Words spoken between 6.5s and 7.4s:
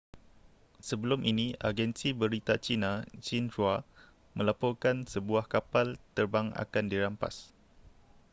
akan dirampas